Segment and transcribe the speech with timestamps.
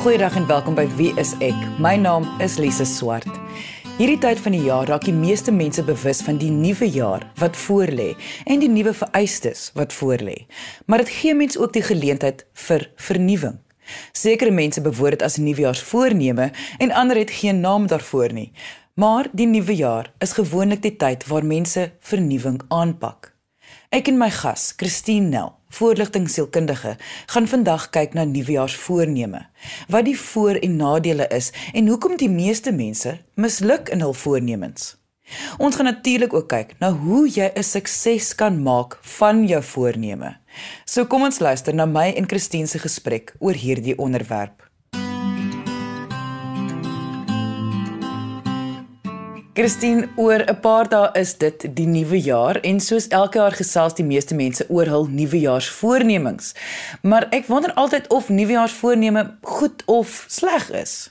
[0.00, 1.56] Goeiedag en welkom by Wie is ek?
[1.76, 3.28] My naam is Lise Swart.
[3.98, 7.58] Hierdie tyd van die jaar raak die meeste mense bewus van die nuwe jaar wat
[7.66, 8.14] voorlê
[8.48, 10.46] en die nuwe vereistes wat voorlê.
[10.88, 13.58] Maar dit gee mense ook die geleentheid vir vernuwing.
[14.16, 16.48] Sekere mense bewoord dit as nuwejaarsvoorneme
[16.80, 18.54] en ander het geen naam daarvoor nie.
[18.96, 23.34] Maar die nuwe jaar is gewoonlik die tyd waar mense vernuwing aanpak.
[23.90, 26.92] Ek en my gas, Christine Nel, voorligtingsielkundige,
[27.32, 29.40] gaan vandag kyk na nuwejaarsvoorneme.
[29.90, 34.96] Wat die voor- en nadele is en hoekom die meeste mense misluk in hul voornemens.
[35.58, 40.36] Ons gaan natuurlik ook kyk na hoe jy 'n sukses kan maak van jou voorneme.
[40.84, 44.69] So kom ons luister na my en Christine se gesprek oor hierdie onderwerp.
[49.60, 53.94] Christine, oor 'n paar dae is dit die nuwe jaar en soos elke jaar gesels
[53.94, 56.54] die meeste mense oor hul nuwejaarsvoornemings.
[57.02, 61.10] Maar ek wonder altyd of nuwejaarsvoorneme goed of sleg is.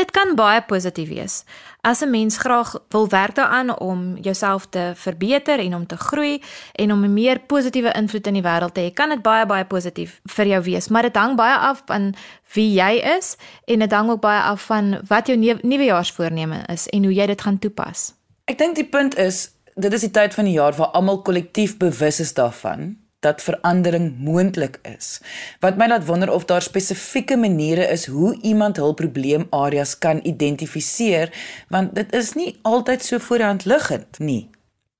[0.00, 1.42] Dit kan baie positief wees.
[1.84, 6.42] As 'n mens graag wil werk daaraan om jouself te verbeter en om te groei
[6.72, 9.64] en om 'n meer positiewe invloed in die wêreld te hê, kan dit baie baie
[9.64, 12.14] positief vir jou wees, maar dit hang baie af van
[12.52, 17.04] wie jy is en dit hang ook baie af van wat jou nuwejaarsvoorneme is en
[17.04, 18.14] hoe jy dit gaan toepas.
[18.44, 21.76] Ek dink die punt is dit is die tyd van die jaar waar almal kollektief
[21.76, 25.20] bewus is daarvan dat verandering moontlik is.
[25.60, 31.32] Wat my laat wonder of daar spesifieke maniere is hoe iemand hul probleemareas kan identifiseer,
[31.68, 34.50] want dit is nie altyd so voorhand liggend nie.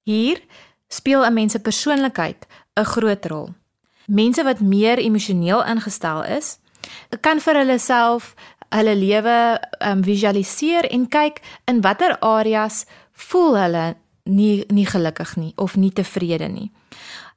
[0.03, 0.41] Hier
[0.89, 3.49] speel 'n mens se persoonlikheid 'n groot rol.
[4.07, 6.59] Mense wat meer emosioneel ingestel is,
[7.21, 8.35] kan vir hulle self
[8.69, 15.53] hulle lewe um, visualiseer en kyk in watter areas voel hulle nie nie gelukkig nie
[15.57, 16.71] of nie tevrede nie.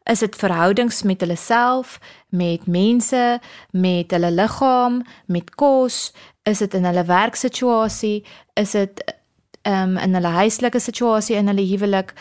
[0.04, 3.40] Is dit verhoudings met hulle self, met mense,
[3.72, 6.12] met hulle liggaam, met kos?
[6.44, 8.26] Is dit in hulle werksituasie?
[8.60, 9.04] Is dit
[9.64, 12.14] um, in hulle huislike situasie in hulle huwelik?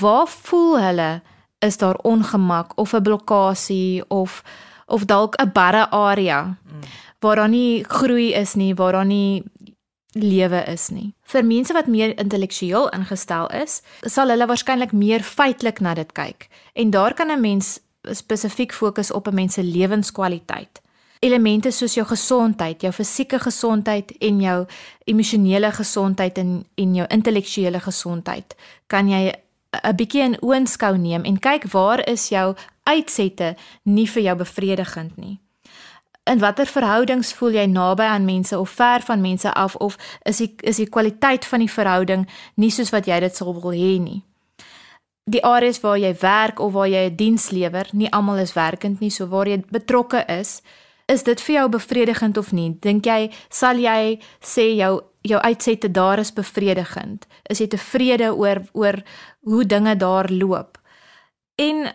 [0.00, 1.10] Waar voel hulle
[1.58, 4.42] is daar ongemak of 'n blokkade of
[4.86, 6.80] of dalk 'n barre area mm.
[7.18, 9.42] waar daar nie groei is nie, waar daar nie
[10.22, 11.12] lewe is nie.
[11.22, 16.48] Vir mense wat meer intellektueel ingestel is, sal hulle waarskynlik meer feitelik na dit kyk.
[16.74, 20.80] En daar kan 'n mens spesifiek fokus op 'n mens se lewenskwaliteit.
[21.20, 24.66] Elemente soos jou gesondheid, jou fisieke gesondheid en jou
[25.04, 28.54] emosionele gesondheid en en jou intellektuele gesondheid,
[28.86, 29.32] kan jy
[29.82, 35.16] 'n bietjie in oënskou neem en kyk waar is jou uitsette nie vir jou bevredigend
[35.16, 35.38] nie
[36.28, 39.96] in watter verhoudings voel jy naby aan mense of ver van mense af of
[40.28, 43.72] is die is die kwaliteit van die verhouding nie soos wat jy dit sou wil
[43.72, 44.22] hê nie.
[45.28, 49.00] Die areas waar jy werk of waar jy 'n diens lewer, nie almal is werkend
[49.00, 50.62] nie, so waar jy betrokke is,
[51.08, 52.76] is dit vir jou bevredigend of nie?
[52.80, 57.26] Dink jy sal jy sê jou jou uitsette daar is bevredigend?
[57.50, 59.02] Is jy tevrede oor oor
[59.42, 60.78] hoe dinge daar loop?
[61.56, 61.92] En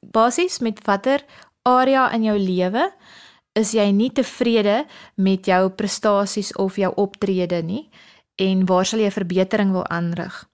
[0.00, 1.24] basies met watter
[1.62, 2.92] area in jou lewe
[3.52, 7.90] is jy nie tevrede met jou prestasies of jou optrede nie
[8.40, 10.48] en waar sal jy verbetering wil aanrig.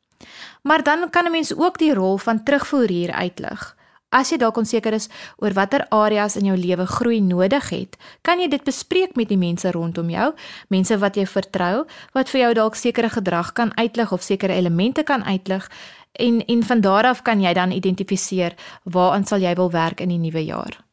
[0.62, 3.76] Maar dan kan 'n mens ook die rol van terugvoer hier uitlig.
[4.08, 8.40] As jy dalk onseker is oor watter areas in jou lewe groei nodig het, kan
[8.40, 10.32] jy dit bespreek met die mense rondom jou,
[10.68, 15.02] mense wat jy vertrou, wat vir jou dalk sekere gedrag kan uitlig of sekere elemente
[15.02, 15.70] kan uitlig
[16.12, 18.54] en en van daar af kan jy dan identifiseer
[18.84, 20.87] waaraan sal jy wil werk in die nuwe jaar.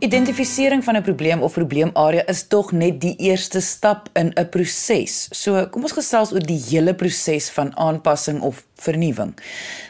[0.00, 5.28] Identifisering van 'n probleem of probleemarea is tog net die eerste stap in 'n proses.
[5.30, 9.34] So, kom ons gesels oor die hele proses van aanpassing of vernuwing.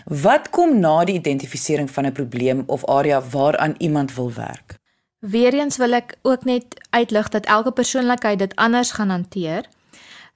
[0.04, 4.74] Wat kom na die identifisering van 'n probleem of area waaraan iemand wil werk?
[5.18, 9.64] Weereens wil ek ook net uitlig dat elke persoonlikheid dit anders gaan hanteer.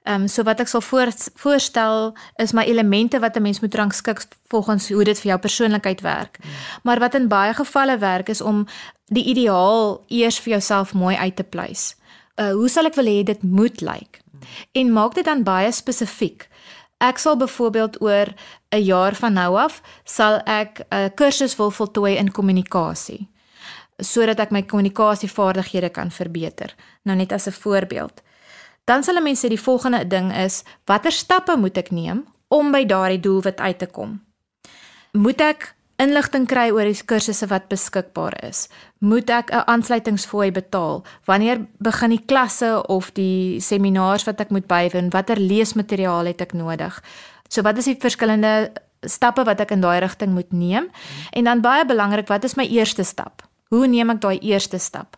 [0.03, 3.75] Ehm um, so wat ek sal voor, voorstel is my elemente wat 'n mens moet
[3.75, 6.37] rangskik volgens hoe dit vir jou persoonlikheid werk.
[6.41, 6.51] Hmm.
[6.83, 8.67] Maar wat in baie gevalle werk is om
[9.05, 11.95] die ideaal eers vir jouself mooi uit te pleis.
[12.35, 14.21] Uh hoe sal ek wil hê dit moet lyk?
[14.31, 14.39] Hmm.
[14.71, 16.49] En maak dit dan baie spesifiek.
[16.97, 18.27] Ek sal byvoorbeeld oor
[18.71, 23.29] 'n jaar van nou af sal ek 'n kursus wil voltooi in kommunikasie
[23.99, 26.75] sodat ek my kommunikasievaardighede kan verbeter.
[27.03, 28.21] Nou net as 'n voorbeeld
[28.85, 32.71] dan sal 'n mens sê die volgende ding is watter stappe moet ek neem om
[32.71, 34.21] by daardie doelwit uit te kom?
[35.11, 38.67] Moet ek inligting kry oor die kursusse wat beskikbaar is?
[38.99, 41.03] Moet ek 'n aansluitingsfooi betaal?
[41.25, 45.09] Wanneer begin die klasse of die seminars wat ek moet bywoon?
[45.09, 47.03] Watter leesmateriaal het ek nodig?
[47.49, 48.71] So wat is die verskillende
[49.01, 50.89] stappe wat ek in daai rigting moet neem?
[51.31, 53.43] En dan baie belangrik, wat is my eerste stap?
[53.69, 55.17] Hoe neem ek daai eerste stap?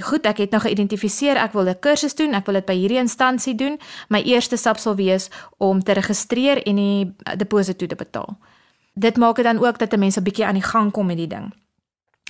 [0.00, 2.98] Goed, ek het nou geïdentifiseer ek wil 'n kursus doen, ek wil dit by hierdie
[2.98, 3.78] instansie doen.
[4.08, 8.38] My eerste stap sal wees om te registreer en die deposito te betaal.
[8.94, 11.16] Dit maak dit dan ook dat 'n mens 'n bietjie aan die gang kom met
[11.16, 11.52] die ding.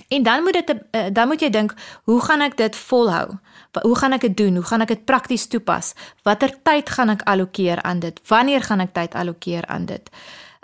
[0.07, 1.73] En dan moet dit eh, dan moet jy dink,
[2.03, 3.37] hoe gaan ek dit volhou?
[3.81, 4.55] Hoe gaan ek dit doen?
[4.55, 5.93] Hoe gaan ek dit prakties toepas?
[6.23, 8.19] Watter tyd gaan ek allokeer aan dit?
[8.27, 10.09] Wanneer gaan ek tyd allokeer aan dit?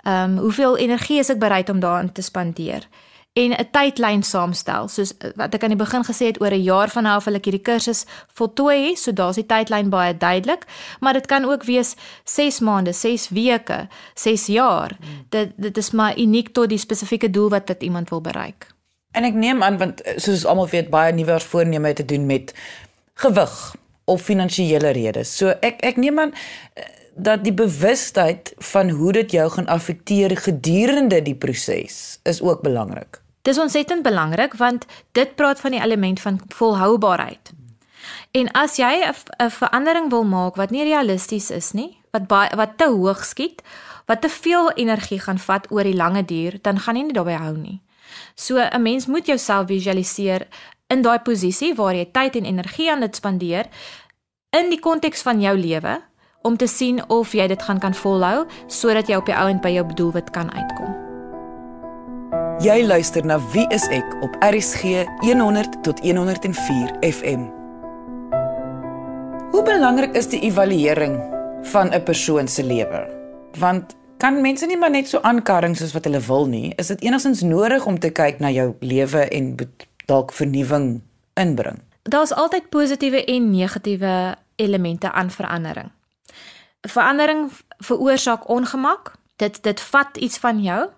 [0.04, 2.88] Ehm um, hoeveel energie is ek bereid om daarin te spandeer?
[3.32, 6.62] En 'n tydlyn saamstel, soos eh, wat ek aan die begin gesê het oor 'n
[6.62, 10.66] jaar van nou af wil ek hierdie kursus voltooi, so daar's die tydlyn baie duidelik,
[11.00, 11.94] maar dit kan ook wees
[12.24, 14.96] 6 maande, 6 weke, 6 jaar.
[15.00, 15.24] Hmm.
[15.28, 18.66] Dit dit is maar uniek tot die spesifieke doel wat dit iemand wil bereik.
[19.10, 22.54] En ek neem aan want eh, soos almal weet baie nuwejaars voorneme te doen met
[23.14, 23.74] gewig
[24.04, 25.36] of finansiële redes.
[25.36, 26.34] So ek ek neem aan
[26.74, 26.84] eh,
[27.14, 33.21] dat die bewustheid van hoe dit jou gaan affekteer gedurende die proses is ook belangrik.
[33.42, 37.52] Dis ontsettend belangrik want dit praat van die element van volhoubaarheid.
[38.30, 39.04] En as jy
[39.38, 43.62] 'n verandering wil maak wat nie realisties is nie, wat baie wat te hoog skiet,
[44.06, 47.36] wat te veel energie gaan vat oor die lange duur, dan gaan jy nie daarbey
[47.36, 47.82] hou nie.
[48.34, 50.46] So 'n mens moet jouself visualiseer
[50.86, 53.66] in daai posisie waar jy tyd en energie aan dit spandeer
[54.50, 56.00] in die konteks van jou lewe
[56.42, 59.68] om te sien of jy dit gaan kan volhou sodat jy op die ouend by
[59.68, 61.11] jou doelwit kan uitkom.
[62.62, 67.48] Jy luister na Wie is ek op RCG 100 tot 104 FM.
[69.50, 71.16] Hoe belangrik is die evaluering
[71.72, 73.00] van 'n persoon se lewe?
[73.58, 76.72] Want kan mense nie maar net so aankarring soos wat hulle wil nie.
[76.76, 79.56] Is dit enigstens nodig om te kyk na jou lewe en
[80.06, 81.00] dalk vernuwing
[81.34, 81.78] inbring?
[82.02, 85.90] Daar's altyd positiewe en negatiewe elemente aan verandering.
[86.80, 89.12] Verandering veroorsaak ongemak.
[89.36, 90.90] Dit dit vat iets van jou.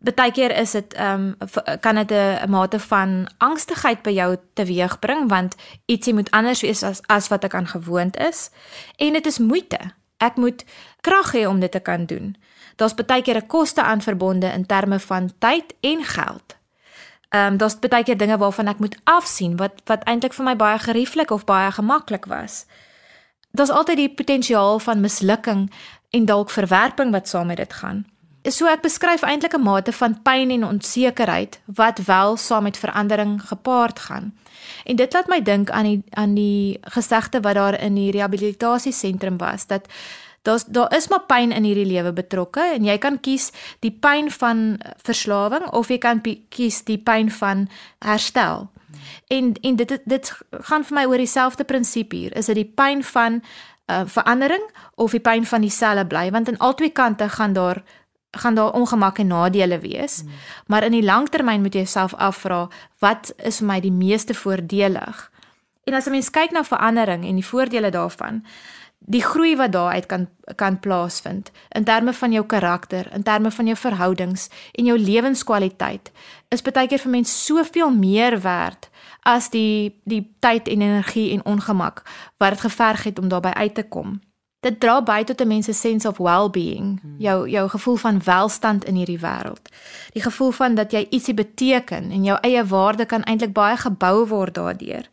[0.00, 5.56] Partykeer is dit ehm um, kan dit 'n mate van angstigheid by jou teweegbring want
[5.86, 8.50] ietsie moet anders wees as as wat ek aan gewoond is
[8.96, 9.78] en dit is moeite.
[10.16, 10.64] Ek moet
[11.00, 12.36] krag hê om dit te kan doen.
[12.76, 16.56] Daar's baie keer 'n koste aan verbonde in terme van tyd en geld.
[17.28, 20.56] Ehm um, daar's baie keer dinge waarvan ek moet afsien wat wat eintlik vir my
[20.56, 22.66] baie gerieflik of baie gemaklik was.
[23.50, 25.72] Daar's altyd die potensiaal van mislukking
[26.10, 28.06] en dalk verwerping wat saam met dit gaan.
[28.48, 33.42] So ek beskryf eintlik 'n mate van pyn en onsekerheid wat wel saam met verandering
[33.42, 34.32] gepaard gaan.
[34.84, 39.38] En dit laat my dink aan die aan die gesegde wat daar in die rehabilitasiesentrum
[39.38, 39.88] was dat
[40.42, 44.30] daar's daar is maar pyn in hierdie lewe betrokke en jy kan kies die pyn
[44.30, 48.70] van verslawing of jy kan kies die pyn van herstel.
[49.28, 52.36] En en dit dit gaan vir my oor dieselfde prinsip hier.
[52.36, 53.42] Is dit die pyn van
[53.90, 54.64] uh, verandering
[54.94, 56.30] of die pyn van dieselfde bly?
[56.30, 57.82] Want aan albei kante gaan daar
[58.30, 60.20] gaan daar ongemak en nadele wees.
[60.20, 60.30] Hmm.
[60.66, 62.68] Maar in die langtermyn moet jy jouself afvra,
[62.98, 65.30] wat is vir my die meeste voordelig?
[65.84, 68.44] En as 'n mens kyk na verandering en die voordele daarvan,
[68.98, 73.66] die groei wat daaruit kan kan plaasvind in terme van jou karakter, in terme van
[73.66, 76.10] jou verhoudings en jou lewenskwaliteit
[76.48, 78.90] is baie keer vir mense soveel meer werd
[79.22, 82.02] as die die tyd en energie en ongemak
[82.38, 84.20] wat dit geverg het om daarbey uit te kom.
[84.60, 87.14] Dit dra by tot 'n mens se sense of well-being, hmm.
[87.18, 89.68] jou jou gevoel van welstand in hierdie wêreld.
[90.12, 94.26] Die gevoel van dat jy ietsie beteken en jou eie waarde kan eintlik baie gebou
[94.26, 95.08] word daardeur.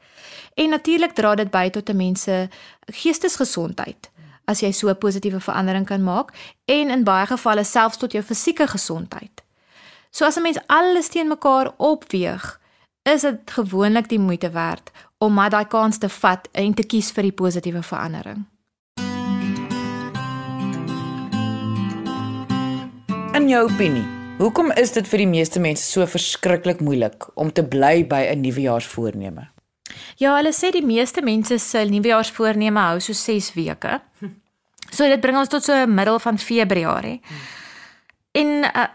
[0.54, 2.50] En natuurlik dra dit by tot 'n mens se
[2.86, 4.12] geestesgesondheid
[4.46, 6.32] as jy so 'n positiewe verandering kan maak
[6.66, 9.44] en in baie gevalle selfs tot jou fisieke gesondheid.
[10.10, 12.60] So as 'n mens alles teen mekaar opweeg,
[13.04, 17.12] is dit gewoonlik die moeite werd om maar daai kans te vat en te kies
[17.12, 18.46] vir die positiewe verandering.
[23.36, 24.04] In jou opinie,
[24.38, 28.42] hoekom is dit vir die meeste mense so verskriklik moeilik om te bly by 'n
[28.42, 29.48] nuwejaarsvoorneme?
[30.18, 34.02] Ja, hulle sê die meeste mense se nuwejaarsvoorneme hou so 6 weke.
[34.92, 37.22] So dit bring ons tot so middel van Februarie.
[38.32, 38.86] En uh,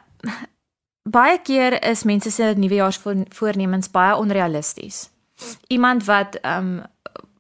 [1.03, 5.11] baie keer is mense se nuwejaarsvoornemens baie onrealisties.
[5.69, 6.83] Iemand wat ehm um,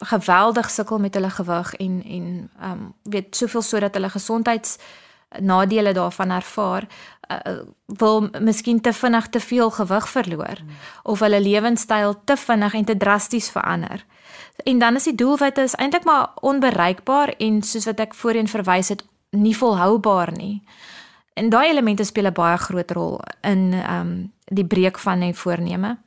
[0.02, 4.78] geweldig sukkel met hulle gewig en en ehm um, weet soveel sodat hulle gesondheids
[5.40, 6.86] nadele daarvan ervaar,
[7.30, 10.68] uh, wil miskien te vinnig te veel gewig verloor hmm.
[11.02, 14.04] of hulle lewenstyl te vinnig en te drasties verander.
[14.64, 18.88] En dan is die doelwit is eintlik maar onbereikbaar en soos wat ek voorheen verwys
[18.88, 20.62] het, nie volhoubaar nie.
[21.34, 25.34] En daai elemente speel 'n baie groot rol in ehm um, die breek van 'n
[25.34, 25.98] voorneme.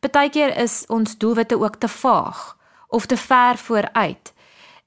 [0.00, 2.56] Partykeer is ons doelwitte ook te vaag
[2.88, 4.32] of te ver vooruit.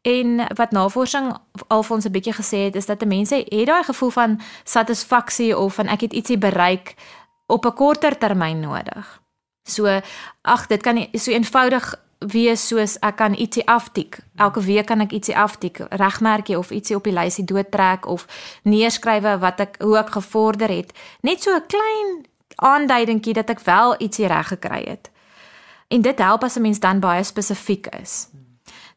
[0.01, 1.37] En wat navorsing
[1.67, 5.57] al vir ons 'n bietjie gesê het is dat mense het daai gevoel van satisfaksie
[5.57, 6.95] of van ek het ietsie bereik
[7.47, 9.21] op 'n korter termyn nodig.
[9.63, 10.01] So
[10.41, 14.19] ag, dit kan nie so eenvoudig wees soos ek kan ietsie aftik.
[14.35, 18.25] Elke week kan ek ietsie aftik, regmerkie of ietsie op die lysie doodtrek of
[18.63, 20.93] neerskrywe wat ek hoe ek gevorder het.
[21.21, 22.25] Net so 'n klein
[22.55, 25.11] aanduidingkie dat ek wel ietsie reg gekry het.
[25.87, 28.27] En dit help as 'n mens dan baie spesifiek is.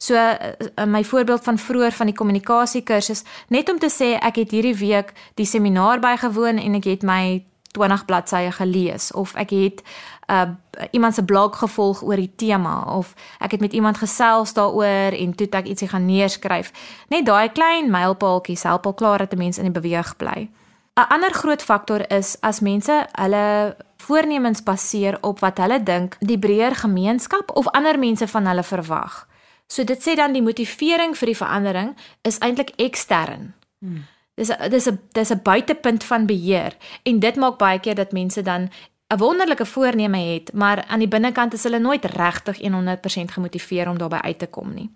[0.03, 4.41] So uh, my voorbeeld van vroeër van die kommunikasie kursus, net om te sê ek
[4.41, 7.45] het hierdie week die seminaar bygewoon en ek het my
[7.79, 9.87] 20 bladsye gelees of ek het
[10.27, 10.59] uh
[10.91, 15.35] iemand se blog gevolg oor die tema of ek het met iemand gesels daaroor en
[15.39, 16.73] toe ek ietsie gaan neerskryf.
[17.09, 20.51] Net daai klein mylpaaltjies help al klaar dat 'n mens in die beweeg bly.
[20.99, 26.39] 'n Ander groot faktor is as mense hulle voornemens baseer op wat hulle dink die
[26.39, 29.27] breër gemeenskap of ander mense van hulle verwag.
[29.73, 31.93] So dit sê dan die motivering vir die verandering
[32.29, 33.55] is eintlik ekstern.
[33.81, 34.05] Hmm.
[34.37, 38.43] Dis dis 'n dis 'n buitepunt van beheer en dit maak baie keer dat mense
[38.43, 38.69] dan
[39.09, 43.99] 'n wonderlike voorneme het, maar aan die binnekant is hulle nooit regtig 100% gemotiveer om
[43.99, 44.91] daarbey uit te kom nie.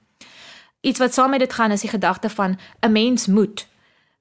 [0.80, 3.66] Iets wat saam met dit gaan is die gedagte van 'n mens moet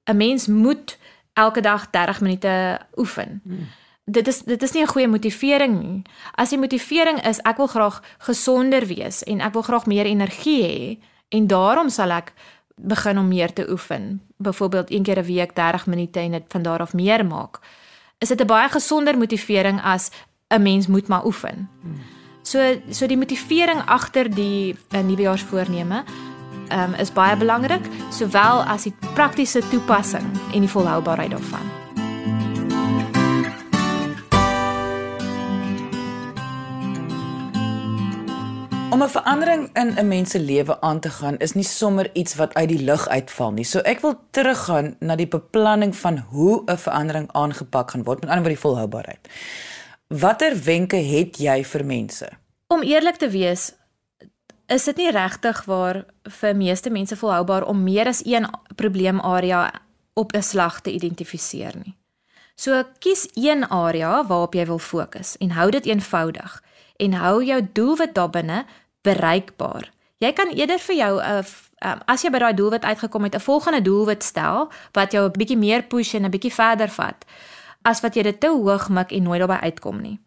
[0.04, 0.98] 'n mens moet
[1.32, 3.40] elke dag 30 minute oefen.
[3.44, 3.66] Hmm.
[4.06, 6.02] Dit is dit is nie 'n goeie motivering nie.
[6.34, 10.62] As die motivering is ek wil graag gesonder wees en ek wil graag meer energie
[10.62, 10.98] hê
[11.28, 12.32] en daarom sal ek
[12.76, 14.22] begin om meer te oefen.
[14.36, 17.60] Byvoorbeeld een keer 'n week 30 minute en dit van daar af meer maak
[18.18, 20.10] is dit 'n baie gesonder motivering as
[20.48, 21.68] 'n mens moet maar oefen.
[22.42, 26.04] So so die motivering agter die uh, nuwejaarsvoorneme
[26.72, 31.85] um, is baie belangrik, sowel as die praktiese toepassing en die volhoubaarheid daarvan.
[38.90, 42.34] Om 'n verandering in 'n mens se lewe aan te gaan is nie sommer iets
[42.34, 43.64] wat uit die lug uitval nie.
[43.64, 48.28] So ek wil teruggaan na die beplanning van hoe 'n verandering aangepak gaan word, met
[48.28, 49.28] ander woorde die volhoubaarheid.
[50.06, 52.28] Watter wenke het jy vir mense?
[52.66, 53.74] Om eerlik te wees,
[54.66, 59.72] is dit nie regtig waar vir meeste mense volhoubaar om meer as een probleemarea
[60.12, 61.96] op 'n slag te identifiseer nie.
[62.54, 66.62] So kies een area waarop jy wil fokus en hou dit eenvoudig
[66.96, 68.64] en hou jou doelwit daarbinne
[69.02, 69.90] bereikbaar.
[70.18, 71.44] Jy kan eerder vir jou 'n uh,
[71.84, 75.32] um, as jy by daai doelwit uitgekom het, 'n volgende doelwit stel wat jou 'n
[75.38, 77.24] bietjie meer push en 'n bietjie verder vat
[77.82, 80.18] as wat jy dit te hoog mik en nooit daarby uitkom nie.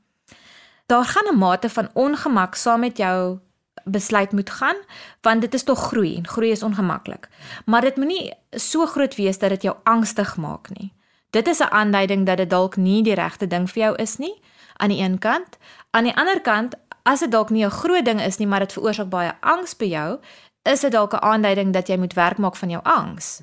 [0.85, 3.39] Daar gaan 'n mate van ongemak saam met jou
[3.83, 4.75] besluit moet gaan
[5.21, 7.29] want dit is tog groei en groei is ongemaklik.
[7.65, 10.93] Maar dit moenie so groot wees dat dit jou angstig maak nie.
[11.29, 14.41] Dit is 'n aanduiding dat dit dalk nie die regte ding vir jou is nie
[14.79, 15.57] aan die een kant.
[15.91, 18.73] Aan die ander kant, as dit dalk nie 'n groot ding is nie, maar dit
[18.73, 20.19] veroorsaak baie angs by jou,
[20.63, 23.41] is dit dalk 'n aanduiding dat jy moet werk maak van jou angs.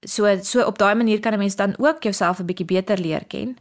[0.00, 3.24] So so op daai manier kan 'n mens dan ook jouself 'n bietjie beter leer
[3.24, 3.56] ken.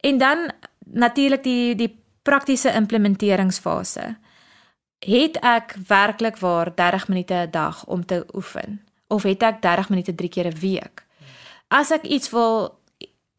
[0.00, 0.52] En dan
[0.84, 4.16] natuurlik die die praktiese implementeringsfase.
[4.98, 9.88] Het ek werklik waar 30 minute 'n dag om te oefen of het ek 30
[9.88, 11.06] minute 3 keer 'n week?
[11.68, 12.79] As ek iets wil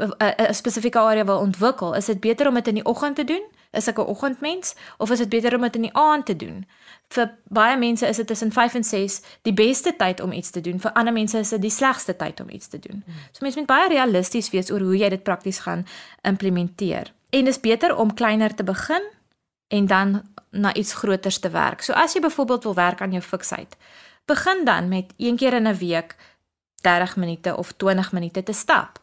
[0.01, 3.43] 'n spesifieke area wil ontwikkel, is dit beter om dit in die oggend te doen?
[3.71, 6.65] Is ek 'n oggendmens of is dit beter om dit in die aand te doen?
[7.07, 10.61] Vir baie mense is dit tussen 5 en 6 die beste tyd om iets te
[10.61, 10.79] doen.
[10.79, 13.03] Vir ander mense is dit die slegste tyd om iets te doen.
[13.31, 15.87] So mense moet baie realisties wees oor hoe jy dit prakties gaan
[16.21, 17.13] implementeer.
[17.29, 19.01] En dis beter om kleiner te begin
[19.67, 21.81] en dan na iets groters te werk.
[21.81, 23.77] So as jy byvoorbeeld wil werk aan jou fiksheid,
[24.25, 26.15] begin dan met een keer in 'n week
[26.81, 28.99] 30 minute of 20 minute te stap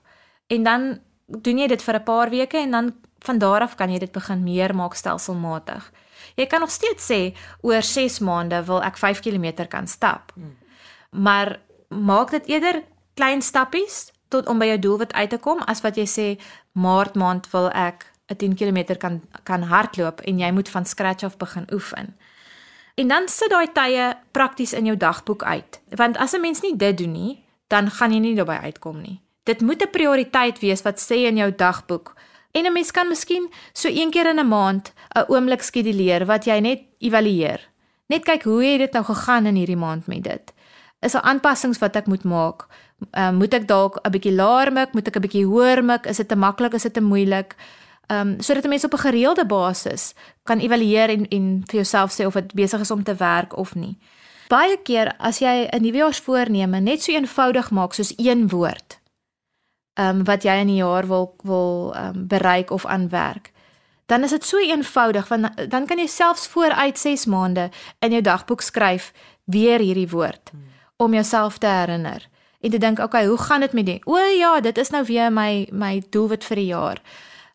[0.48, 3.90] en dan doen jy dit vir 'n paar weke en dan van daar af kan
[3.90, 5.92] jy dit begin meer maak stelselmatig.
[6.34, 10.32] Jy kan nog steeds sê oor 6 maande wil ek 5 km kan stap.
[10.34, 10.56] Hmm.
[11.10, 12.82] Maar maak dit eerder
[13.14, 16.40] klein stappies tot om by jou doelwit uit te kom as wat jy sê
[16.72, 21.24] maart maand wil ek 'n 10 km kan kan hardloop en jy moet van scratch
[21.24, 22.16] af begin oefen.
[22.94, 25.80] En dan sit daai tye prakties in jou dagboek uit.
[25.88, 29.20] Want as 'n mens nie dit doen nie, dan gaan jy nie daarbey uitkom nie.
[29.48, 32.14] Dit moet 'n prioriteit wees wat sê in jou dagboek.
[32.52, 36.44] En 'n mens kan miskien so een keer in 'n maand 'n oomblik skeduleer wat
[36.44, 37.60] jy net evalueer.
[38.06, 40.52] Net kyk hoe het dit nou gegaan in hierdie maand met dit.
[41.00, 42.66] Is daar aanpassings wat ek moet maak?
[43.12, 46.06] Uh, moet ek dalk 'n bietjie laer mik, moet ek 'n bietjie hoër mik?
[46.06, 47.54] Is dit te maklik, is dit te moeilik?
[48.06, 52.12] Ehm um, sodat 'n mens op 'n gereelde basis kan evalueer en en vir jouself
[52.12, 53.98] sê of dit besig is om te werk of nie.
[54.48, 58.97] Baie keer as jy 'n nuwejaarsvoorneme net so eenvoudig maak soos een woord,
[59.98, 63.52] um, wat jy in 'n jaar wil wil um, bereik of aanwerk.
[64.06, 68.22] Dan is dit so eenvoudig want dan kan jy selfs vooruit 6 maande in jou
[68.22, 69.12] dagboek skryf
[69.44, 70.62] weer hierdie woord hmm.
[70.96, 72.28] om jouself te herinner
[72.60, 74.00] en te dink, "Oké, okay, hoe gaan dit met die?
[74.04, 77.00] O ja, dit is nou weer my my doelwit vir die jaar."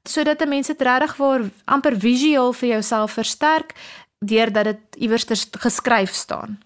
[0.03, 3.73] sodat 'n mens dit regtig vir amper visueel vir jouself versterk
[4.19, 6.59] deurdat dit iewers geskryf staan.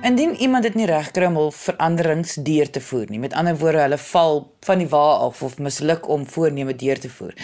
[0.00, 3.82] Indien iemand dit nie regkry om hul veranderings deur te voer nie, met ander woorde,
[3.84, 7.34] hulle val van die wa af of misluk om voorneme deur te voer,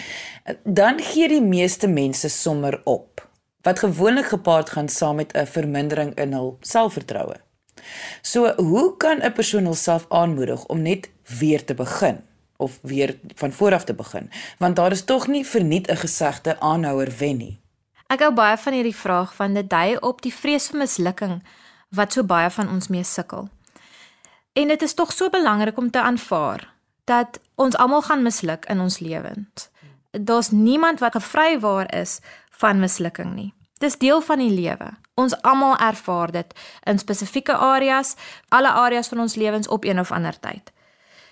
[0.65, 3.21] dan gee die meeste mense sommer op.
[3.61, 7.35] Wat gewoonlik gepaard gaan saam met 'n vermindering in hul selfvertroue.
[8.21, 11.09] So, hoe kan 'n persoon homself aanmoedig om net
[11.39, 12.23] weer te begin
[12.57, 14.31] of weer van voor af te begin?
[14.57, 17.59] Want daar is tog nie verniet 'n gesegde aanhouer wen nie.
[18.07, 21.41] Ek hou baie van hierdie vraag van dit dui op die vrees vir mislukking
[21.89, 23.49] wat so baie van ons mee sukkel.
[24.53, 28.79] En dit is tog so belangrik om te aanvaar dat ons almal gaan misluk in
[28.79, 29.69] ons lewens.
[30.11, 33.53] Daar's niemand wat gevrywaar is van mislukking nie.
[33.77, 34.89] Dis deel van die lewe.
[35.13, 36.53] Ons almal ervaar dit
[36.83, 38.15] in spesifieke areas,
[38.49, 40.71] alle areas van ons lewens op een of ander tyd.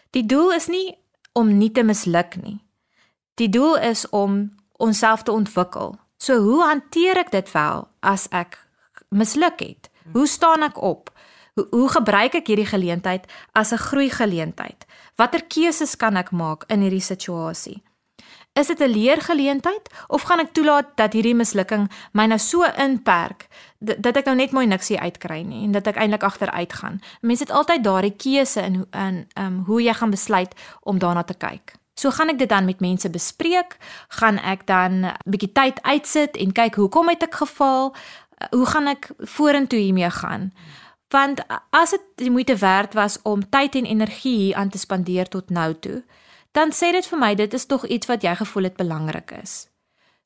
[0.09, 0.97] Die doel is nie
[1.33, 2.59] om nie te misluk nie.
[3.35, 5.97] Die doel is om onsself te ontwikkel.
[6.17, 8.59] So hoe hanteer ek dit wel as ek
[9.09, 9.89] misluk het?
[10.11, 11.09] Hoe staan ek op?
[11.53, 14.85] Hoe hoe gebruik ek hierdie geleentheid as 'n groei geleentheid?
[15.15, 17.83] Watter keuses kan ek maak in hierdie situasie?
[18.53, 23.47] Is dit 'n leergeleentheid of gaan ek toelaat dat hierdie mislukking my nou so inperk
[23.79, 27.01] dat ek nou net mooi niks hier uitkry nie en dat ek eintlik agteruit gaan?
[27.21, 31.33] Mense het altyd daardie keuse in in um hoe jy gaan besluit om daarna te
[31.33, 31.73] kyk.
[31.95, 33.77] So gaan ek dit dan met mense bespreek,
[34.19, 37.95] gaan ek dan 'n bietjie tyd uitsit en kyk hoekom het ek gefaal?
[38.51, 40.51] Hoe gaan ek vorentoe hiermee gaan?
[41.13, 45.27] Want as dit die moeite werd was om tyd en energie hier aan te spandeer
[45.29, 46.03] tot nou toe,
[46.51, 49.67] dan sê dit vir my dit is tog iets wat jy gevoel het belangrik is.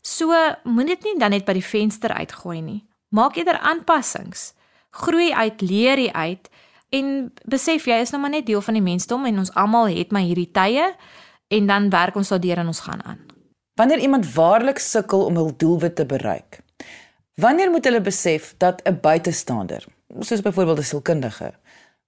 [0.01, 0.33] So
[0.63, 2.81] moenie dit nie dan net by die venster uitgooi nie.
[3.09, 4.53] Maak eerder aanpassings.
[4.89, 6.49] Groei uit, leer uit
[6.89, 10.13] en besef jy is nou maar net deel van die mensdom en ons almal het
[10.13, 10.87] maar hierdie tye
[11.49, 13.19] en dan werk ons daardeur en ons gaan aan.
[13.77, 16.61] Wanneer iemand waarlik sukkel om hul doelwit te bereik,
[17.39, 19.85] Wanneer moet hulle besef dat 'n buitestander,
[20.19, 21.53] soos byvoorbeeld 'n sielkundige,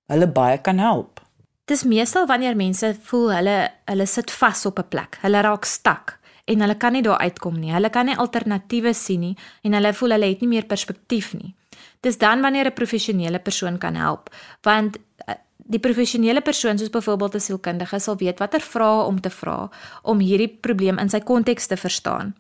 [0.06, 1.22] hulle baie kan help?
[1.66, 5.18] Dis meestal wanneer mense voel hulle hulle sit vas op 'n plek.
[5.22, 7.72] Hulle raak stak en hulle kan nie daar uitkom nie.
[7.72, 11.56] Hulle kan nie alternatiewe sien nie en hulle voel hulle het nie meer perspektief nie.
[12.00, 17.36] Dis dan wanneer 'n professionele persoon kan help, want eh, die professionele persoon soos byvoorbeeld
[17.36, 19.70] 'n sielkundige sal weet watter vrae om te vra
[20.02, 22.34] om hierdie probleem in sy konteks te verstaan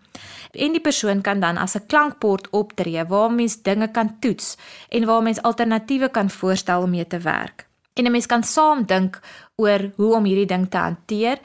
[0.51, 4.57] en die persoon kan dan as 'n klankbord optree waar mens dinge kan toets
[4.89, 7.67] en waar mens alternatiewe kan voorstel om mee te werk.
[7.93, 9.19] En 'n mens kan saam dink
[9.55, 11.39] oor hoe om hierdie ding te hanteer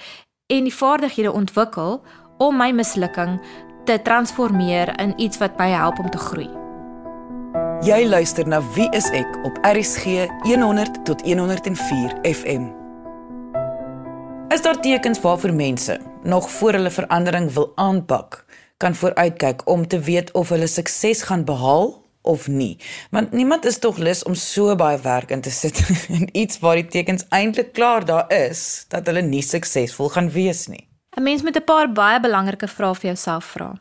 [0.46, 2.02] en die vaardighede ontwikkel
[2.38, 3.40] om my mislukking
[3.84, 6.65] te transformeer in iets wat my help om te groei.
[7.84, 12.70] Jy luister na Wie is ek op RSG 100 tot 104 FM.
[14.48, 18.44] Is daar tekens waarvoor mense nog voor hulle verandering wil aanpak?
[18.76, 22.78] kan vooruitkyk om te weet of hulle sukses gaan behaal of nie.
[23.10, 25.80] Want niemand is tog lus om so baie werk in te sit
[26.18, 30.66] in iets waar die tekens eintlik klaar daar is dat hulle nie suksesvol gaan wees
[30.66, 30.88] nie.
[31.16, 33.72] 'n Mens moet 'n paar baie belangrike vrae vir jouself vra.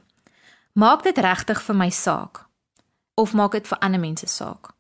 [0.74, 2.45] Maak dit regtig vir my saak
[3.16, 4.74] of maak dit vir ander mense saak?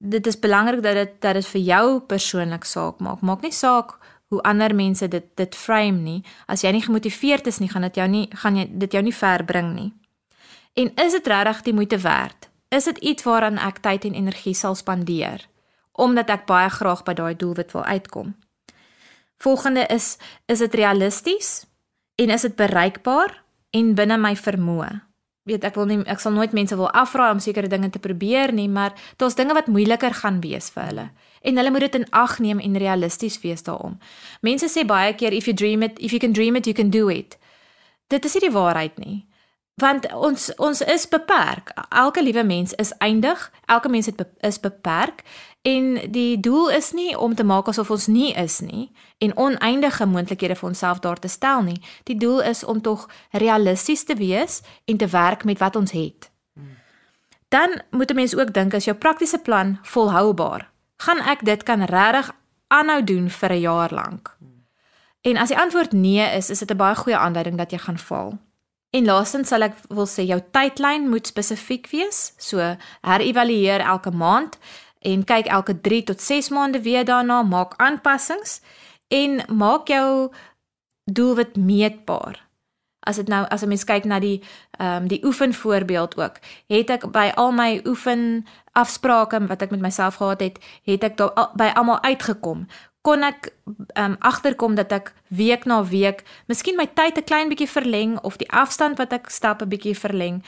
[0.00, 3.20] Dit is belangrik dat dit dat dit vir jou persoonlik saak maak.
[3.20, 3.98] Maak nie saak
[4.30, 6.20] hoe ander mense dit dit frame nie.
[6.46, 9.14] As jy nie gemotiveerd is nie, gaan dit jou nie gaan jy dit jou nie
[9.14, 9.90] ver bring nie.
[10.78, 12.48] En is dit regtig die moeite werd?
[12.70, 15.48] Is dit iets waaraan ek tyd en energie sal spandeer
[16.00, 18.34] omdat ek baie graag by daai doelwit wil uitkom?
[19.42, 21.66] Volgende is is dit realisties
[22.16, 25.09] en is dit bereikbaar en binne my vermoë?
[25.48, 28.52] Weet ek wil nie ek sal nooit mense wil afraai om sekere dinge te probeer
[28.52, 31.06] nie, maar daar's dinge wat moeiliker gaan wees vir hulle
[31.40, 33.94] en hulle moet dit in ag neem en realisties wees daaroor.
[34.44, 36.90] Mense sê baie keer if you dream it, if you can dream it, you can
[36.90, 37.38] do it.
[38.12, 39.22] Dit is nie die waarheid nie.
[39.80, 41.72] Want ons ons is beperk.
[41.88, 43.50] Elke liewe mens is eindig.
[43.66, 45.22] Elke mens be, is beperk
[45.62, 50.06] en die doel is nie om te maak asof ons nie is nie en oneindige
[50.06, 51.80] moontlikhede vir onsself daar te stel nie.
[52.04, 56.30] Die doel is om tog realisties te wees en te werk met wat ons het.
[57.48, 61.84] Dan moet 'n mens ook dink as jou praktiese plan volhoubaar gaan ek dit kan
[61.88, 62.30] regtig
[62.68, 64.36] aanhou doen vir 'n jaar lank?
[65.20, 67.98] En as die antwoord nee is, is dit 'n baie goeie aanduiding dat jy gaan
[67.98, 68.38] faal.
[68.90, 72.32] En laastens sal ek wil sê jou tydlyn moet spesifiek wees.
[72.42, 72.58] So
[73.06, 74.58] herëvalueer elke maand
[75.06, 78.60] en kyk elke 3 tot 6 maande weer daarna, maak aanpassings
[79.08, 80.30] en maak jou
[81.04, 82.42] doelwit meetbaar.
[83.00, 84.42] As dit nou as 'n mens kyk na die
[84.78, 89.70] ehm um, die oefen voorbeeld ook, het ek by al my oefen afsprake wat ek
[89.70, 92.66] met myself gehad het, het ek daar by almal uitgekom.
[93.02, 93.52] Kon ek
[93.96, 98.36] um agterkom dat ek week na week miskien my tyd 'n klein bietjie verleng of
[98.36, 100.42] die afstand wat ek stap 'n bietjie verleng,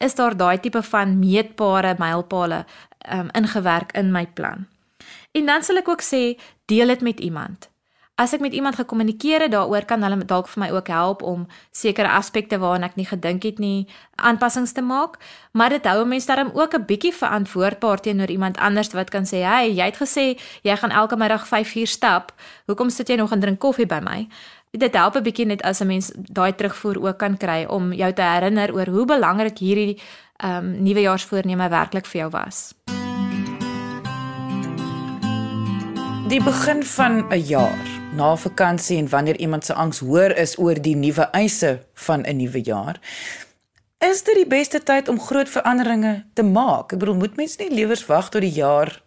[0.00, 2.64] is daar daai tipe van meetbare mylpale
[3.12, 4.66] um ingewerk in my plan.
[5.32, 7.67] En dan sal ek ook sê, deel dit met iemand
[8.18, 11.46] as ek met iemand gekommunikeer het daaroor kan hulle dalk vir my ook help om
[11.70, 13.86] sekere aspekte waaraan ek nie gedink het nie
[14.18, 15.20] aanpassings te maak.
[15.54, 19.46] Maar dit hou mense daarom ook 'n bietjie verantwoordbaar teenoor iemand anders wat kan sê
[19.46, 22.32] hey jy het gesê jy gaan elke middag 5 uur stap.
[22.66, 24.28] Hoekom sit jy nog en drink koffie by my?
[24.70, 28.12] Dit help 'n bietjie net as 'n mens daai terugvoer ook kan kry om jou
[28.12, 30.00] te herinner oor hoe belangrik hierdie
[30.36, 32.74] ehm um, nuwejaarsvoorneme werklik vir jou was.
[36.28, 40.80] Die begin van 'n jaar na vakansie en wanneer iemand se angs hoër is oor
[40.82, 43.00] die nuwe eise van 'n nuwe jaar.
[43.98, 46.92] Is dit die beste tyd om groot veranderinge te maak?
[46.92, 49.02] Ek bedoel, moet mens nie liewers wag tot die jaar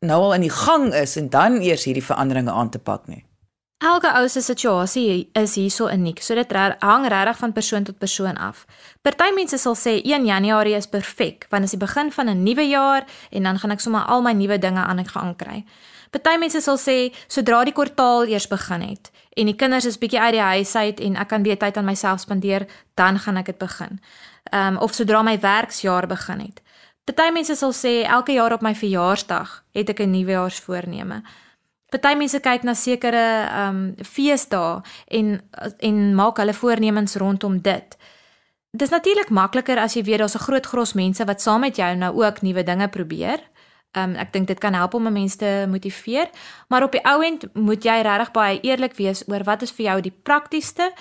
[0.00, 3.24] nou al in die gang is en dan eers hierdie veranderinge aan te pak nie?
[3.80, 8.36] Elke ou se situasie is hierso uniek, so dit hang regtig van persoon tot persoon
[8.36, 8.66] af.
[9.02, 12.42] Party mense sal sê 1 Januarie is perfek, want dit is die begin van 'n
[12.42, 15.64] nuwe jaar en dan gaan ek sommer al my nuwe dinge aan ek gaan kry.
[16.10, 20.20] Party mense sal sê sodra die kwartaal eers begin het en die kinders is bietjie
[20.20, 22.66] uit die huis uit en ek kan weer tyd aan myself spandeer,
[22.98, 24.00] dan gaan ek dit begin.
[24.50, 26.62] Ehm um, of sodra my werksjaar begin het.
[27.04, 31.22] Party mense sal sê elke jaar op my verjaarsdag het ek 'n nuwejaarsvoorneme.
[31.90, 35.40] Party mense kyk na sekere ehm um, feesdae en
[35.78, 37.96] en maak hulle voornemens rondom dit.
[38.70, 41.76] Dit is natuurlik makliker as jy weet daar's 'n groot gros mense wat saam met
[41.76, 43.40] jou nou ook nuwe dinge probeer.
[43.98, 46.30] Um, ek dink dit kan help om mense te motiveer,
[46.68, 49.84] maar op die ou end moet jy regtig baie eerlik wees oor wat is vir
[49.84, 50.92] jou die praktiesste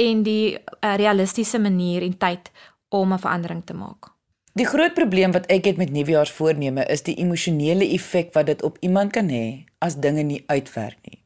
[0.00, 2.48] en die uh, realistiese manier en tyd
[2.88, 4.08] om 'n verandering te maak.
[4.54, 8.78] Die groot probleem wat ek het met nuwejaarsvoorneme is die emosionele effek wat dit op
[8.80, 11.20] iemand kan hê as dinge nie uitwerk nie.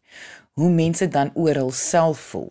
[0.53, 2.51] Hoe mense dan oor hulself voel.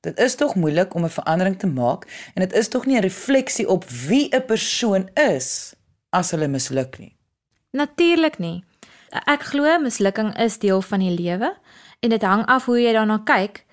[0.00, 3.02] Dit is tog moeilik om 'n verandering te maak en dit is tog nie 'n
[3.02, 5.74] refleksie op wie 'n persoon is
[6.10, 7.19] as hulle misluk nie.
[7.70, 8.64] Natuurlik nie.
[9.26, 11.54] Ek glo mislukking is deel van die lewe
[12.00, 13.64] en dit hang af hoe jy daarna kyk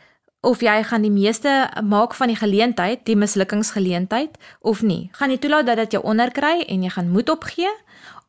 [0.45, 5.09] of jy gaan die meeste maak van die geleentheid, die mislukkingsgeleentheid of nie.
[5.17, 7.71] Gaan jy toelaat dat dit jou onderkry en jy gaan moed opgee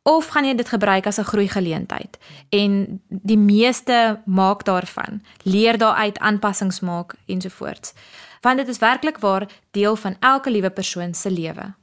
[0.09, 5.79] of gaan jy dit gebruik as 'n groei geleentheid en die meeste maak daarvan, leer
[5.79, 7.93] daaruit aanpassings maak ensovoorts.
[8.41, 11.75] Want dit is werklik waar deel van elke liewe persoon se lewe.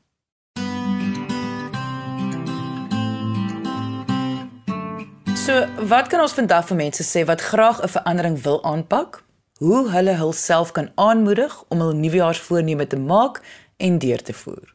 [5.46, 9.22] So, wat kan ons vandag vir mense sê wat graag 'n verandering wil aanpak?
[9.58, 13.42] Hoe hulle hulself kan aanmoedig om hul nuwejaarsvoorneme te maak
[13.78, 14.74] en deur te voer?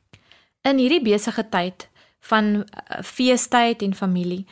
[0.63, 1.89] In hierdie besige tyd
[2.21, 4.47] van uh, feestyd en familie,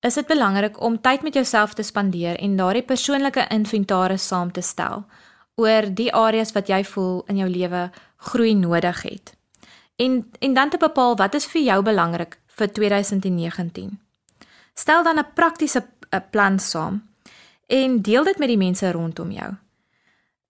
[0.00, 4.60] is dit belangrik om tyd met jouself te spandeer en daardie persoonlike inventaris saam te
[4.60, 5.06] stel
[5.54, 9.32] oor die areas wat jy voel in jou lewe groei nodig het.
[9.96, 14.03] En en dan te bepaal wat is vir jou belangrik vir 2019.
[14.74, 17.02] Stel dan 'n praktiese eh, plan saam
[17.66, 19.54] en deel dit met die mense rondom jou.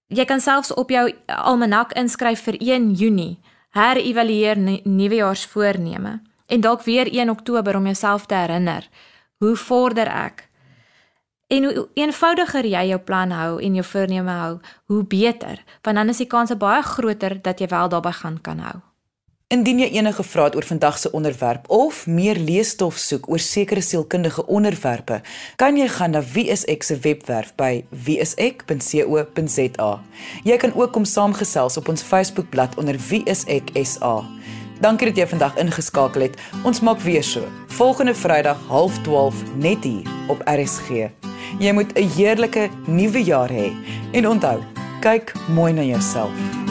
[0.06, 7.08] Jy kan selfs op jou almanak inskryf vir 1 Junie, herëvalueer nuwejaarsvoorneme en dalk weer
[7.12, 8.88] 1 Oktober om jouself te herinner,
[9.38, 10.48] hoe vorder ek?
[11.46, 16.08] En hoe eenvoudiger jy jou plan hou en jou voorneme hou, hoe beter, want dan
[16.08, 18.80] is die kans baie groter dat jy wel daarbey gaan kan hou.
[19.54, 23.82] Indien jy enige vrae het oor vandag se onderwerp of meer leesstof soek oor sekere
[23.84, 25.20] sielkundige onderwerpe,
[25.60, 29.90] kan jy gaan na Wieisek se webwerf by wieisek.co.za.
[30.48, 34.16] Jy kan ook kom saamgesels op ons Facebookblad onder Wieisek SA.
[34.82, 36.40] Dankie dat jy vandag ingeskakel het.
[36.66, 37.46] Ons maak weer so.
[37.78, 40.88] Volgende Vrydag 12:30 net hier op RSG.
[41.62, 43.70] Jy moet 'n heerlike nuwe jaar hê
[44.12, 44.58] en onthou,
[45.00, 46.63] kyk mooi na jouself.